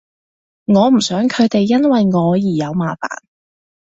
[0.65, 3.21] 我唔想佢哋因為我而有麻煩